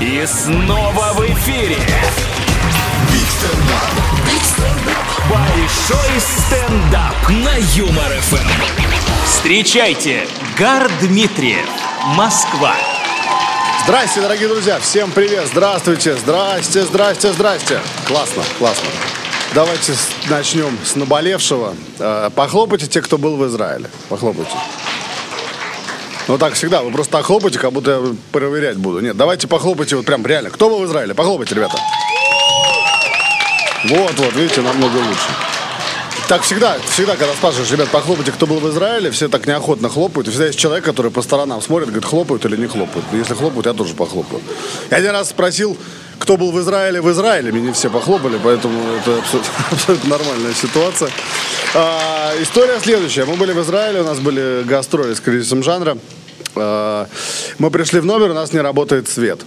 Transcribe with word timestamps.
И 0.00 0.24
снова 0.26 1.12
в 1.12 1.20
эфире. 1.26 1.76
Большой 5.28 6.20
стендап 6.20 7.28
на 7.28 7.54
Юмор 7.74 8.10
ФМ. 8.22 8.48
Встречайте, 9.26 10.26
Гар 10.58 10.90
Дмитриев, 11.02 11.66
Москва. 12.16 12.74
Здрасте, 13.84 14.22
дорогие 14.22 14.48
друзья, 14.48 14.80
всем 14.80 15.10
привет, 15.10 15.46
здравствуйте, 15.48 16.16
здрасте, 16.16 16.82
здрасте, 16.84 17.32
здрасте. 17.34 17.80
Классно, 18.06 18.42
классно. 18.58 18.88
Давайте 19.54 19.92
начнем 20.30 20.78
с 20.82 20.96
наболевшего. 20.96 21.74
Э, 21.98 22.30
Похлопайте 22.34 22.86
те, 22.86 23.02
кто 23.02 23.18
был 23.18 23.36
в 23.36 23.46
Израиле. 23.46 23.90
Похлопайте. 24.08 24.52
Ну 26.28 26.38
так 26.38 26.54
всегда, 26.54 26.82
вы 26.82 26.90
просто 26.92 27.12
так 27.14 27.26
хлопаете, 27.26 27.58
как 27.58 27.72
будто 27.72 27.90
я 27.90 28.16
проверять 28.32 28.76
буду. 28.76 29.00
Нет, 29.00 29.16
давайте 29.16 29.48
похлопайте 29.48 29.96
вот 29.96 30.06
прям 30.06 30.24
реально. 30.26 30.50
Кто 30.50 30.68
был 30.68 30.80
в 30.80 30.86
Израиле? 30.86 31.14
Похлопайте, 31.14 31.54
ребята. 31.54 31.76
Вот, 33.84 34.12
вот, 34.18 34.34
видите, 34.34 34.60
намного 34.60 34.96
лучше. 34.96 35.28
Так 36.28 36.42
всегда, 36.42 36.76
всегда, 36.88 37.16
когда 37.16 37.34
спрашиваешь, 37.34 37.72
ребят, 37.72 37.88
похлопайте, 37.88 38.30
кто 38.30 38.46
был 38.46 38.60
в 38.60 38.70
Израиле, 38.70 39.10
все 39.10 39.28
так 39.28 39.48
неохотно 39.48 39.88
хлопают. 39.88 40.28
И 40.28 40.30
всегда 40.30 40.46
есть 40.46 40.58
человек, 40.58 40.84
который 40.84 41.10
по 41.10 41.22
сторонам 41.22 41.60
смотрит, 41.60 41.88
говорит, 41.88 42.04
хлопают 42.04 42.44
или 42.44 42.56
не 42.56 42.68
хлопают. 42.68 43.04
Если 43.12 43.34
хлопают, 43.34 43.66
я 43.66 43.72
тоже 43.72 43.94
похлопаю. 43.94 44.40
Я 44.90 44.98
один 44.98 45.10
раз 45.10 45.30
спросил, 45.30 45.76
кто 46.20 46.36
был 46.36 46.52
в 46.52 46.60
Израиле 46.60 47.00
в 47.00 47.10
Израиле, 47.10 47.50
мне 47.50 47.62
не 47.62 47.72
все 47.72 47.90
похлопали, 47.90 48.38
поэтому 48.42 48.78
это 48.92 49.18
абсолютно, 49.18 49.52
абсолютно 49.72 50.10
нормальная 50.10 50.52
ситуация. 50.52 51.10
А, 51.74 52.32
история 52.40 52.78
следующая. 52.80 53.24
Мы 53.24 53.34
были 53.34 53.52
в 53.52 53.60
Израиле, 53.62 54.02
у 54.02 54.04
нас 54.04 54.20
были 54.20 54.62
гастроли 54.64 55.14
с 55.14 55.20
кризисом 55.20 55.62
жанра. 55.62 55.98
А, 56.54 57.08
мы 57.58 57.70
пришли 57.70 58.00
в 58.00 58.04
номер, 58.04 58.30
у 58.30 58.34
нас 58.34 58.52
не 58.52 58.60
работает 58.60 59.08
свет 59.08 59.40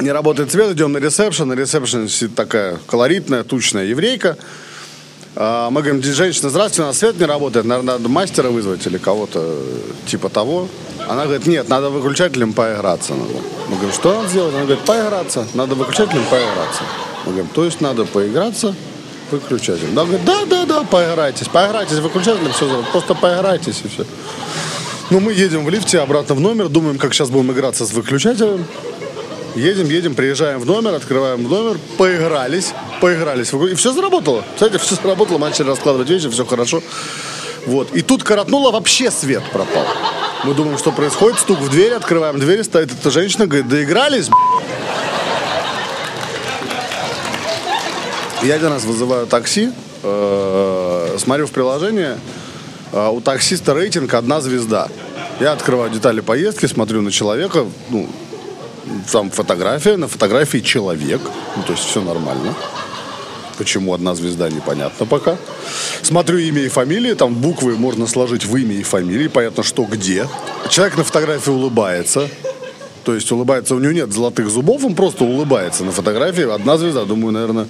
не 0.00 0.10
работает 0.10 0.50
свет, 0.50 0.72
идем 0.72 0.92
на 0.92 0.98
ресепшн. 0.98 1.44
На 1.44 1.54
ресепшн 1.54 2.08
сидит 2.08 2.34
такая 2.34 2.78
колоритная, 2.86 3.44
тучная 3.44 3.84
еврейка. 3.84 4.36
А, 5.34 5.70
Мы 5.70 5.82
говорим, 5.82 6.02
женщина, 6.02 6.50
здравствуйте, 6.50 6.82
у 6.82 6.86
нас 6.86 6.98
свет 6.98 7.18
не 7.18 7.24
работает, 7.24 7.64
наверное, 7.66 7.94
надо 7.94 8.08
мастера 8.08 8.50
вызвать 8.50 8.86
или 8.86 8.98
кого-то 8.98 9.40
э, 9.40 9.80
типа 10.06 10.28
того. 10.28 10.68
Она 11.08 11.24
говорит, 11.24 11.46
нет, 11.46 11.68
надо 11.68 11.90
выключателем 11.90 12.52
поиграться. 12.52 13.14
Надо. 13.14 13.32
Мы 13.68 13.76
говорим, 13.76 13.92
что 13.92 14.14
надо 14.14 14.28
сделать? 14.28 14.54
Она 14.54 14.64
говорит, 14.64 14.84
поиграться. 14.84 15.46
Надо 15.54 15.74
выключателем 15.74 16.24
поиграться. 16.24 16.82
Мы 17.24 17.32
говорим, 17.32 17.48
то 17.54 17.64
есть 17.64 17.80
надо 17.80 18.04
поиграться 18.04 18.74
выключателем. 19.30 19.92
Она 19.92 20.04
говорит, 20.04 20.24
да, 20.24 20.44
да, 20.46 20.64
да, 20.66 20.82
поиграйтесь. 20.84 21.48
Поиграйтесь 21.48 21.98
выключателем, 21.98 22.52
все, 22.52 22.84
просто 22.92 23.14
поиграйтесь 23.14 23.80
и 23.84 23.88
все. 23.88 24.04
Ну, 25.10 25.20
мы 25.20 25.32
едем 25.32 25.64
в 25.64 25.70
лифте 25.70 26.00
обратно 26.00 26.34
в 26.34 26.40
номер, 26.40 26.68
думаем, 26.68 26.98
как 26.98 27.12
сейчас 27.12 27.30
будем 27.30 27.52
играться 27.52 27.84
с 27.86 27.92
выключателем. 27.92 28.64
Едем, 29.54 29.88
едем, 29.88 30.14
приезжаем 30.14 30.60
в 30.60 30.66
номер, 30.66 30.94
открываем 30.94 31.42
номер, 31.42 31.78
поигрались, 31.98 32.72
поигрались. 33.00 33.52
И 33.52 33.74
все 33.74 33.92
заработало. 33.92 34.44
Кстати, 34.54 34.78
все 34.78 34.94
заработало, 34.94 35.36
мы 35.36 35.48
начали 35.48 35.66
раскладывать 35.66 36.08
вещи, 36.08 36.30
все 36.30 36.46
хорошо. 36.46 36.82
Вот. 37.66 37.94
И 37.94 38.00
тут 38.00 38.24
коротнуло, 38.24 38.70
вообще 38.70 39.10
свет 39.10 39.42
пропал. 39.52 39.84
Мы 40.44 40.54
думаем, 40.54 40.76
что 40.76 40.90
происходит, 40.90 41.38
стук 41.38 41.60
в 41.60 41.68
дверь, 41.70 41.92
открываем 41.92 42.40
дверь, 42.40 42.64
стоит 42.64 42.90
эта 42.90 43.12
женщина, 43.12 43.46
говорит, 43.46 43.68
доигрались, 43.68 44.28
б***ь?» 44.28 44.34
Я 48.42 48.54
один 48.56 48.68
раз 48.68 48.82
вызываю 48.82 49.28
такси, 49.28 49.70
э, 50.02 51.16
смотрю 51.20 51.46
в 51.46 51.52
приложение, 51.52 52.18
э, 52.92 53.08
у 53.08 53.20
таксиста 53.20 53.72
рейтинг 53.72 54.12
одна 54.14 54.40
звезда. 54.40 54.88
Я 55.38 55.52
открываю 55.52 55.90
детали 55.90 56.18
поездки, 56.20 56.66
смотрю 56.66 57.02
на 57.02 57.12
человека, 57.12 57.64
ну, 57.90 58.08
там 59.12 59.30
фотография, 59.30 59.96
на 59.96 60.08
фотографии 60.08 60.58
человек, 60.58 61.20
ну, 61.56 61.62
то 61.62 61.72
есть 61.72 61.84
все 61.84 62.00
нормально. 62.00 62.52
Почему 63.58 63.94
одна 63.94 64.14
звезда, 64.14 64.48
непонятно 64.48 65.06
пока. 65.06 65.36
Смотрю 66.02 66.38
имя 66.38 66.62
и 66.62 66.68
фамилия, 66.68 67.14
там 67.14 67.34
буквы 67.34 67.76
можно 67.76 68.06
сложить 68.06 68.44
в 68.46 68.56
имя 68.56 68.74
и 68.76 68.82
фамилии, 68.82 69.28
понятно, 69.28 69.62
что 69.62 69.84
где. 69.84 70.26
Человек 70.68 70.96
на 70.96 71.04
фотографии 71.04 71.50
улыбается, 71.50 72.28
то 73.04 73.14
есть 73.14 73.30
улыбается, 73.30 73.74
у 73.74 73.78
него 73.78 73.92
нет 73.92 74.12
золотых 74.12 74.48
зубов, 74.50 74.84
он 74.84 74.94
просто 74.94 75.24
улыбается 75.24 75.84
на 75.84 75.92
фотографии. 75.92 76.52
Одна 76.52 76.78
звезда, 76.78 77.04
думаю, 77.04 77.32
наверное, 77.32 77.68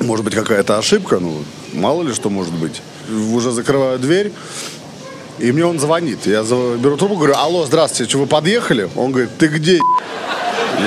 может 0.00 0.24
быть 0.24 0.34
какая-то 0.34 0.78
ошибка, 0.78 1.18
ну, 1.18 1.44
мало 1.72 2.02
ли 2.02 2.12
что 2.12 2.28
может 2.30 2.52
быть. 2.54 2.82
Уже 3.32 3.50
закрываю 3.52 3.98
дверь, 3.98 4.32
и 5.38 5.50
мне 5.50 5.64
он 5.64 5.80
звонит. 5.80 6.26
Я 6.26 6.42
беру 6.42 6.96
трубку, 6.96 7.16
говорю, 7.16 7.34
алло, 7.36 7.64
здравствуйте, 7.64 8.08
что 8.10 8.18
вы 8.18 8.26
подъехали? 8.26 8.88
Он 8.96 9.12
говорит, 9.12 9.30
ты 9.38 9.46
где? 9.48 9.76
Я 9.76 9.80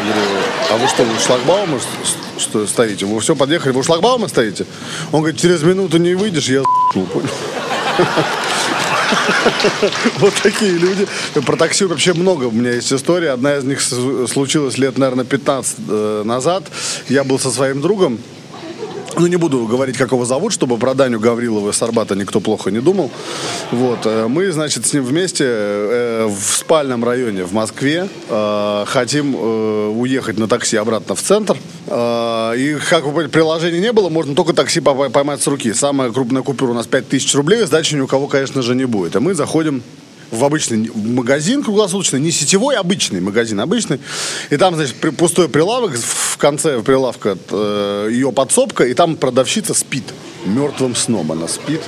говорю, 0.00 0.26
а 0.70 0.76
вы 0.78 0.88
что, 0.88 1.04
с- 2.04 2.25
что 2.38 2.66
стоите? 2.66 3.06
Вы 3.06 3.20
все 3.20 3.34
подъехали, 3.34 3.72
вы 3.72 3.80
у 3.80 3.82
шлагбаума 3.82 4.28
стоите? 4.28 4.66
Он 5.12 5.20
говорит, 5.20 5.40
через 5.40 5.62
минуту 5.62 5.98
не 5.98 6.14
выйдешь, 6.14 6.48
я 6.48 6.62
понял? 6.92 7.08
Вот 10.18 10.34
такие 10.42 10.72
люди. 10.72 11.06
Про 11.44 11.56
такси 11.56 11.84
вообще 11.84 12.12
много 12.12 12.44
у 12.44 12.50
меня 12.50 12.72
есть 12.72 12.92
история. 12.92 13.30
Одна 13.30 13.56
из 13.56 13.64
них 13.64 13.80
случилась 13.80 14.78
лет, 14.78 14.98
наверное, 14.98 15.24
15 15.24 15.76
э, 15.88 16.22
назад. 16.24 16.64
Я 17.08 17.24
был 17.24 17.38
со 17.38 17.50
своим 17.50 17.80
другом. 17.80 18.18
Ну, 19.18 19.26
не 19.28 19.36
буду 19.36 19.66
говорить, 19.66 19.96
как 19.96 20.12
его 20.12 20.26
зовут, 20.26 20.52
чтобы 20.52 20.76
про 20.76 20.92
Даню 20.92 21.18
Гаврилова 21.18 21.72
с 21.72 21.80
Арбата 21.80 22.14
никто 22.14 22.40
плохо 22.40 22.70
не 22.70 22.80
думал. 22.80 23.10
Вот. 23.70 24.00
э, 24.04 24.26
Мы, 24.28 24.52
значит, 24.52 24.86
с 24.86 24.92
ним 24.92 25.04
вместе 25.04 25.44
э, 25.46 26.26
в 26.26 26.56
спальном 26.56 27.02
районе 27.02 27.44
в 27.44 27.52
Москве 27.54 28.08
э, 28.28 28.84
хотим 28.86 29.34
уехать 29.34 30.38
на 30.38 30.48
такси 30.48 30.76
обратно 30.76 31.14
в 31.14 31.22
центр. 31.22 31.56
И, 31.86 32.76
как 32.90 33.04
вы 33.04 33.12
поняли, 33.12 33.30
приложения 33.30 33.80
не 33.80 33.92
было, 33.92 34.08
можно 34.10 34.34
только 34.34 34.52
такси 34.52 34.80
поймать 34.80 35.40
с 35.40 35.46
руки. 35.46 35.72
Самая 35.72 36.10
крупная 36.10 36.42
купюра 36.42 36.72
у 36.72 36.74
нас 36.74 36.86
5000 36.86 37.34
рублей, 37.36 37.64
сдачи 37.64 37.94
ни 37.94 38.00
у 38.00 38.06
кого, 38.06 38.26
конечно 38.26 38.60
же, 38.60 38.74
не 38.74 38.84
будет. 38.84 39.16
И 39.16 39.18
мы 39.20 39.34
заходим 39.34 39.82
в 40.30 40.44
обычный 40.44 40.90
магазин 40.94 41.62
круглосуточный, 41.62 42.20
не 42.20 42.30
сетевой, 42.30 42.76
а 42.76 42.80
обычный 42.80 43.20
магазин, 43.20 43.60
обычный. 43.60 44.00
И 44.50 44.56
там, 44.56 44.74
значит, 44.74 44.96
при- 44.96 45.10
пустой 45.10 45.48
прилавок, 45.48 45.96
в 45.96 46.36
конце 46.36 46.80
прилавка 46.82 47.38
э, 47.50 48.08
ее 48.10 48.32
подсобка, 48.32 48.84
и 48.84 48.94
там 48.94 49.16
продавщица 49.16 49.74
спит. 49.74 50.04
Мертвым 50.44 50.94
сном 50.94 51.32
она 51.32 51.48
спит. 51.48 51.80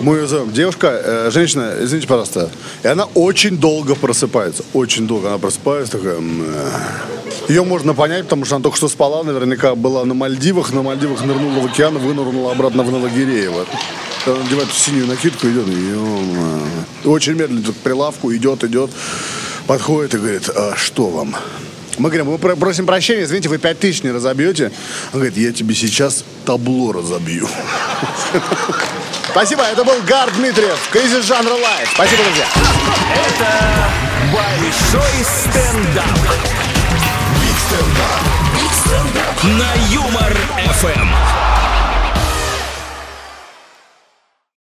Мы 0.00 0.16
ее 0.16 0.26
зовем. 0.26 0.52
Девушка, 0.52 0.88
э, 0.88 1.30
женщина, 1.32 1.74
извините, 1.80 2.08
пожалуйста. 2.08 2.50
И 2.82 2.88
она 2.88 3.04
очень 3.14 3.56
долго 3.56 3.94
просыпается. 3.94 4.64
Очень 4.72 5.06
долго 5.06 5.28
она 5.28 5.38
просыпается, 5.38 5.98
такая... 5.98 6.20
Ее 7.48 7.64
можно 7.64 7.94
понять, 7.94 8.24
потому 8.24 8.44
что 8.44 8.56
она 8.56 8.62
только 8.62 8.76
что 8.76 8.88
спала, 8.88 9.22
наверняка 9.22 9.74
была 9.74 10.04
на 10.04 10.14
Мальдивах, 10.14 10.72
на 10.72 10.82
Мальдивах 10.82 11.22
нырнула 11.22 11.60
в 11.60 11.66
океан 11.66 11.98
вынырнула 11.98 12.52
обратно 12.52 12.82
в 12.82 12.90
Новогиреево. 12.90 13.66
Она 14.26 14.36
надевает 14.36 14.72
синюю 14.72 15.06
накидку, 15.06 15.48
идет, 15.48 15.66
и, 15.68 17.08
очень 17.08 17.32
медленно 17.32 17.60
идет 17.60 17.74
к 17.74 17.78
прилавку, 17.78 18.32
идет, 18.34 18.62
идет, 18.64 18.90
подходит 19.66 20.14
и 20.14 20.18
говорит, 20.18 20.48
а 20.48 20.74
что 20.76 21.08
вам? 21.08 21.34
Мы 21.98 22.08
говорим, 22.08 22.30
мы 22.30 22.38
про- 22.38 22.56
просим 22.56 22.86
прощения, 22.86 23.24
извините, 23.24 23.48
вы 23.48 23.58
пять 23.58 23.78
тысяч 23.80 24.02
не 24.02 24.12
разобьете? 24.12 24.70
Он 25.12 25.20
говорит, 25.20 25.36
я 25.36 25.52
тебе 25.52 25.74
сейчас 25.74 26.24
табло 26.46 26.92
разобью. 26.92 27.48
Спасибо, 29.30 29.62
это 29.64 29.84
был 29.84 29.94
Гар 30.06 30.30
Дмитриев, 30.36 30.78
кризис 30.90 31.24
жанра 31.24 31.52
лайф. 31.52 31.90
Спасибо, 31.94 32.22
друзья. 32.24 32.46
Это 33.26 33.90
Большой 34.32 35.24
стендап. 35.24 36.71